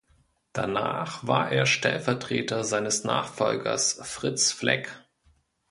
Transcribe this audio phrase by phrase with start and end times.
[0.53, 4.89] Danach war er Stellvertreter seines Nachfolgers Fritz Fleck.